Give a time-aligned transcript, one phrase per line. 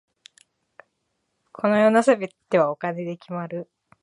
[1.53, 3.69] この世の全てはお金で決まる。